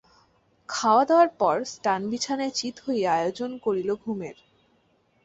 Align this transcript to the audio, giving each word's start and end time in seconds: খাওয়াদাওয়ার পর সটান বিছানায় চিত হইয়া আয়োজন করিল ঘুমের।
খাওয়াদাওয়ার 0.69 1.29
পর 1.39 1.55
সটান 1.71 2.01
বিছানায় 2.11 2.53
চিত 2.55 2.75
হইয়া 2.85 3.09
আয়োজন 3.13 3.51
করিল 3.57 3.89
ঘুমের। 4.03 4.37